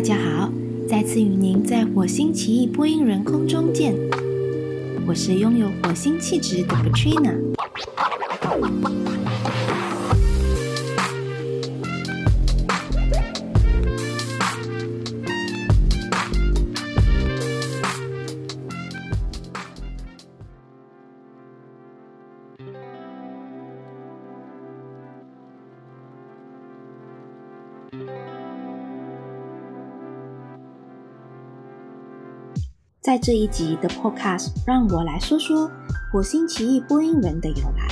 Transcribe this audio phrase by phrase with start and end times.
[0.00, 0.50] 大家好，
[0.88, 3.94] 再次与您在火星奇异播音人空中见。
[5.06, 7.34] 我是拥有火星气质的 Patrina。
[33.00, 35.70] 在这一集的 Podcast，让我来说说
[36.12, 37.88] 火星奇异播音人的由来。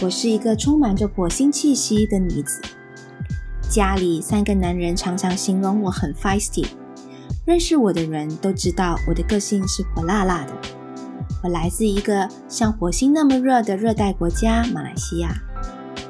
[0.00, 2.62] 我是一个充满着火星气息的女子，
[3.68, 6.64] 家里三个男人常常形容我很 feisty。
[7.44, 10.52] 认识我的人都知道我的个性是火辣辣的。
[11.42, 15.34] 我来自一个像火星那么热的热带国家马来西亚，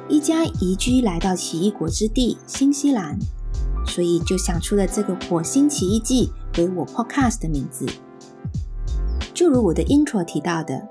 [0.07, 3.17] 一家移居来到奇异国之地新西兰，
[3.87, 6.31] 所以就想出了这个火星奇异记。
[6.57, 7.85] 为我 Podcast 的名字，
[9.33, 10.87] 就如我的 Intro 提到的，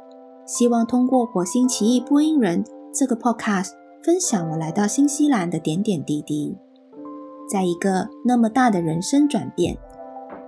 [0.46, 2.62] 希望通过火星奇异播音人
[2.92, 3.70] 这个 Podcast
[4.02, 6.54] 分享我来到新西兰的点点滴滴，
[7.50, 9.78] 在一个那么大的人生转变，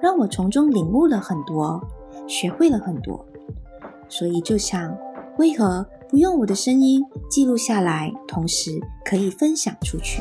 [0.03, 1.81] 让我从中领悟了很多，
[2.27, 3.25] 学会了很多，
[4.11, 4.95] 所以就想，
[5.39, 8.71] 为何不用我的声音记录下来，同时
[9.03, 10.21] 可以分享出去？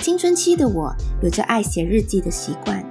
[0.00, 2.82] 青春期的我有着爱写日记的习惯。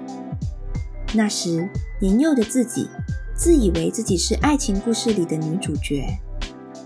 [1.13, 1.67] 那时
[1.99, 2.87] 年幼的自己
[3.35, 6.05] 自以为自己是爱情故事里的女主角，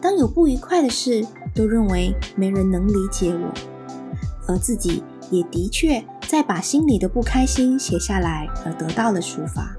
[0.01, 3.53] 当有不愉快的事，都认为没人能理解我，
[4.47, 9.75] 而自己也的确在把心里的不开心写下来，而得到了抒发。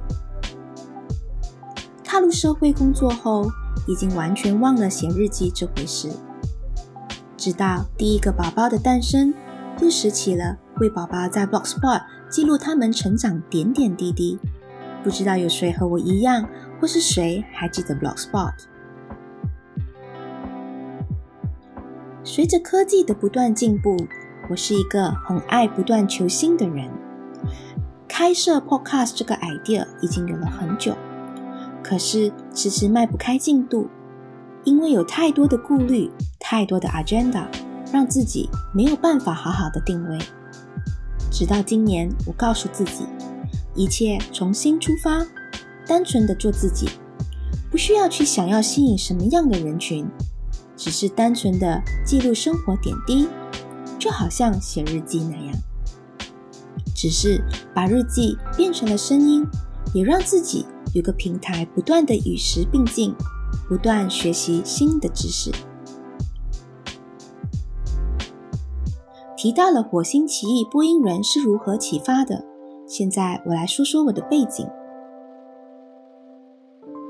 [2.02, 3.50] 踏入社会工作后，
[3.88, 6.10] 已经完全忘了写日记这回事，
[7.34, 9.32] 直到第一个宝宝的诞生。
[9.80, 14.38] 又拾起了为宝宝在 Blogspot 记录他们成长点点滴滴。
[15.02, 16.48] 不知道有谁和我一样，
[16.80, 18.52] 或是谁还记得 Blogspot？
[22.22, 23.96] 随着科技的不断进步，
[24.48, 26.90] 我是一个很爱不断求新的人。
[28.08, 30.96] 开设 Podcast 这个 idea 已经有了很久，
[31.82, 33.90] 可是迟迟迈不开进度，
[34.62, 37.44] 因为有太多的顾虑，太多的 agenda。
[37.94, 40.18] 让自己没有办法好好的定位，
[41.30, 43.06] 直到今年，我告诉自己，
[43.72, 45.24] 一切重新出发，
[45.86, 46.90] 单纯的做自己，
[47.70, 50.04] 不需要去想要吸引什么样的人群，
[50.76, 53.28] 只是单纯的记录生活点滴，
[53.96, 55.54] 就好像写日记那样，
[56.96, 59.46] 只是把日记变成了声音，
[59.94, 63.14] 也让自己有个平台，不断的与时并进，
[63.68, 65.52] 不断学习新的知识。
[69.44, 72.42] 提到了火星奇异播音人是如何启发的。
[72.88, 74.66] 现在我来说说我的背景。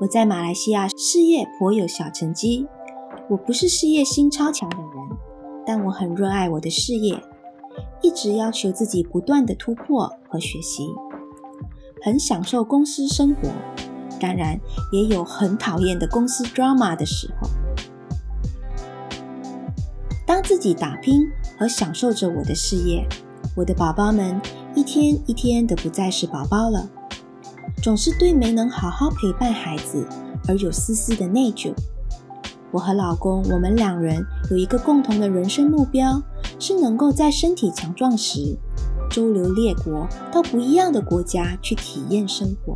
[0.01, 2.67] 我在马来西亚事业颇有小成绩，
[3.29, 5.17] 我不是事业心超强的人，
[5.65, 7.17] 但我很热爱我的事业，
[8.01, 10.89] 一直要求自己不断的突破和学习，
[12.03, 13.47] 很享受公司生活，
[14.19, 14.59] 当然
[14.91, 17.47] 也有很讨厌的公司 drama 的时候。
[20.25, 21.25] 当自己打拼。
[21.57, 23.07] 和享受着我的事业，
[23.55, 24.39] 我的宝宝们
[24.75, 26.89] 一天一天的不再是宝宝了，
[27.81, 30.07] 总是对没能好好陪伴孩子
[30.47, 31.73] 而有丝丝的内疚。
[32.71, 36.21] 我和老公，我们两人有一个共同的人生目标，
[36.59, 38.57] 是能够在身体强壮时，
[39.09, 42.75] 周游列国，到不一样的国家去体验生活。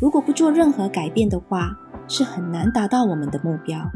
[0.00, 1.76] 如果不做任何改变的话，
[2.06, 3.90] 是很难达到我们的目标。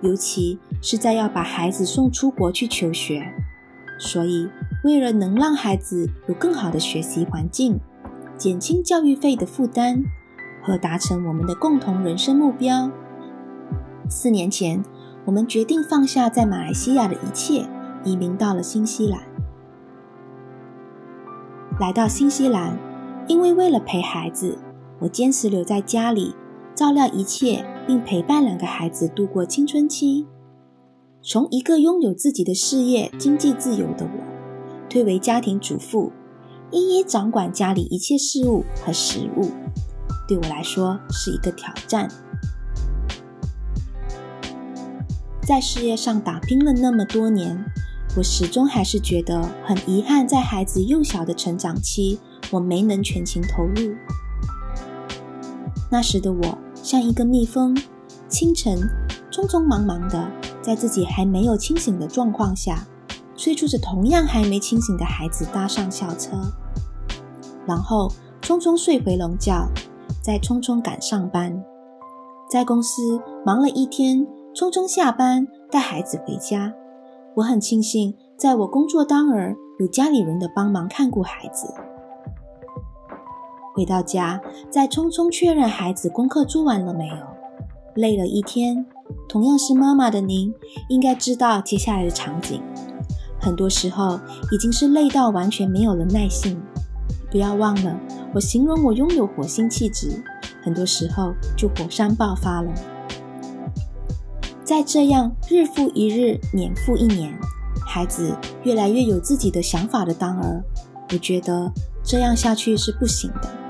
[0.00, 3.32] 尤其是在要把孩子送出国去求学，
[3.98, 4.48] 所以
[4.84, 7.80] 为了能让孩子有更好的学习环境，
[8.36, 10.02] 减轻教育费的负担
[10.62, 12.90] 和达成我们的共同人生目标，
[14.08, 14.82] 四年前
[15.24, 17.66] 我们决定放下在马来西亚的一切，
[18.04, 19.20] 移民到了新西兰。
[21.80, 22.76] 来到新西兰，
[23.28, 24.58] 因为为了陪孩子，
[25.00, 26.34] 我坚持留在家里。
[26.74, 30.26] 照料一切，并陪伴两个孩子度过青春期。
[31.22, 36.12] 从一个拥有自己的事业、经济自由的我，退为家庭主妇，
[36.70, 39.50] 一一掌管家里一切事务和食物，
[40.26, 42.08] 对我来说是一个挑战。
[45.46, 47.64] 在事业上打拼了那么多年，
[48.16, 52.18] 我始终还是觉得很遗憾，在孩子幼小的成长期，
[52.50, 53.94] 我没能全情投入。
[55.90, 57.76] 那时的我像一个蜜蜂，
[58.28, 58.76] 清晨
[59.30, 60.28] 匆匆忙忙的，
[60.60, 62.84] 在自己还没有清醒的状况下，
[63.36, 66.36] 催促着同样还没清醒的孩子搭上校车，
[67.64, 68.10] 然后
[68.42, 69.68] 匆匆睡回笼觉，
[70.20, 71.62] 再匆匆赶上班。
[72.50, 76.74] 在公司忙了一天，匆匆下班带孩子回家。
[77.36, 81.72] 我很庆幸，在我工作当儿有家里人的帮忙看顾孩子。
[83.72, 84.40] 回到家，
[84.70, 87.14] 再匆匆确认孩子功课做完了没有。
[87.94, 88.86] 累了一天，
[89.28, 90.54] 同样是妈妈的您，
[90.88, 92.62] 应该知道接下来的场景。
[93.40, 94.20] 很多时候
[94.50, 96.60] 已经是累到完全没有了耐性。
[97.30, 97.98] 不要忘了，
[98.34, 100.22] 我形容我拥有火星气质，
[100.62, 102.72] 很多时候就火山爆发了。
[104.62, 107.34] 在这样日复一日、年复一年，
[107.86, 110.62] 孩子越来越有自己的想法的当儿，
[111.10, 111.72] 我觉得
[112.02, 113.61] 这样下去是不行的。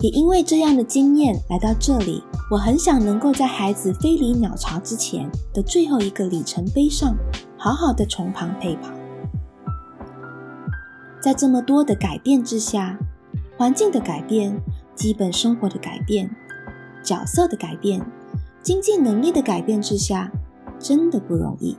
[0.00, 7.16] 也因为这样的经验来到这里，我很想能够在孩子飞离鸟巢之前的最后一个里程碑上，
[7.56, 8.90] 好好的从旁陪跑。
[11.18, 12.98] 在这么多的改变之下，
[13.56, 14.60] 环境的改变、
[14.94, 16.30] 基本生活的改变、
[17.02, 18.04] 角色的改变、
[18.62, 20.30] 经济能力的改变之下，
[20.78, 21.76] 真的不容易。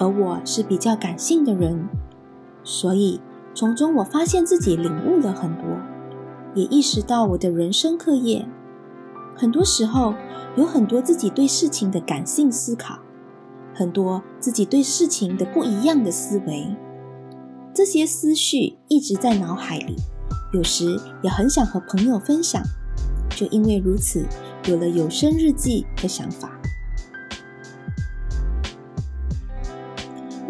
[0.00, 1.88] 而我是比较感性的人，
[2.64, 3.20] 所以。
[3.54, 5.64] 从中，我发现自己领悟了很多，
[6.54, 8.46] 也意识到我的人生课业，
[9.36, 10.14] 很多时候
[10.56, 12.98] 有很多自己对事情的感性思考，
[13.74, 16.74] 很多自己对事情的不一样的思维，
[17.74, 19.96] 这些思绪一直在脑海里，
[20.54, 22.62] 有时也很想和朋友分享，
[23.30, 24.24] 就因为如此，
[24.66, 26.58] 有了有声日记的想法。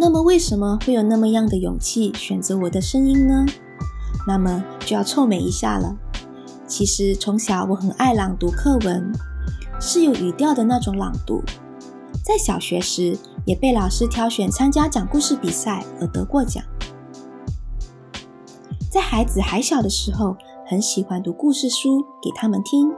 [0.02, 3.46] 那么，为什么会有那么样的勇气选择我的声音呢？
[4.26, 5.96] 那么就要臭美一下了。
[6.66, 9.12] 其实从小我很爱朗读课文，
[9.81, 11.40] 是有语调的那种朗读。
[12.25, 16.64] 在小学时也被老师挑选参加讲故事比赛而得过奖。
[18.90, 22.90] 在孩子还小的时候，很喜欢读故事书给他们听，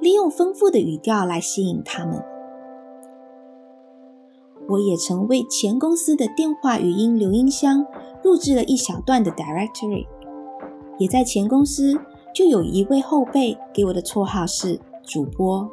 [0.00, 2.24] 利用丰富的语调来吸引他们。
[4.68, 7.86] 我也曾为前公司的电话语音留音箱
[8.22, 10.06] 录制了一小段的 directory，
[10.98, 11.98] 也在前公司
[12.34, 15.66] 就有一位后辈给我的绰号是主播。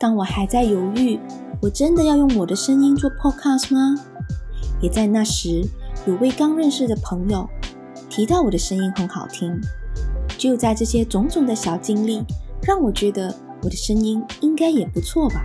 [0.00, 1.20] 当我还在犹豫，
[1.60, 3.94] 我真的要用我的声音做 podcast 吗？
[4.80, 5.62] 也在那时，
[6.06, 7.46] 有位刚认识的朋友
[8.08, 9.60] 提到我的声音很好听。
[10.38, 12.24] 就在这些种种的小经历，
[12.62, 15.44] 让我觉得我的声音应该也不错吧。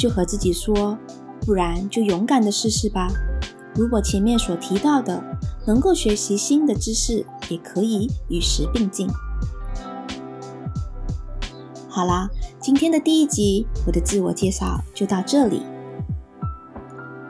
[0.00, 0.96] 就和自己说，
[1.44, 3.08] 不然就勇敢的试试吧。
[3.74, 5.22] 如果前面所提到的
[5.66, 9.06] 能够学习新的知识，也可以与时并进。
[11.86, 15.60] 好啦，今天的第一集，我的自我介绍就到这里。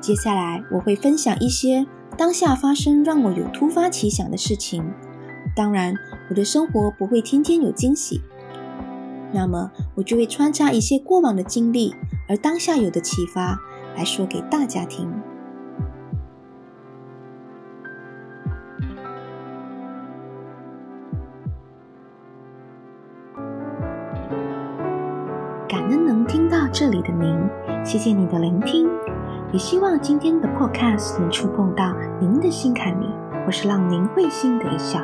[0.00, 1.84] 接下来我会分享一些
[2.16, 4.84] 当下发生让我有突发奇想的事情。
[5.56, 5.94] 当然，
[6.30, 8.20] 我的生活不会天天有惊喜，
[9.34, 11.96] 那么我就会穿插一些过往的经历。
[12.30, 13.58] 而当下有的启发，
[13.96, 15.12] 来说给大家听。
[25.68, 27.36] 感恩能听到这里的您，
[27.84, 28.88] 谢谢你的聆听，
[29.50, 33.06] 也希望今天的 Podcast 能触碰到您的心坎里，
[33.44, 35.00] 或是让您会心的一笑。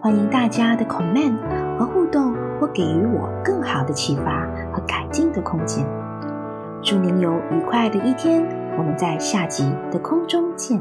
[0.00, 1.38] 欢迎大家的 comment
[1.76, 2.32] 和互动。
[2.60, 4.46] 或给予我更好的启发
[4.86, 5.86] 改进的空间。
[6.82, 8.44] 祝您有愉快的一天，
[8.76, 10.80] 我们在下集的空中见。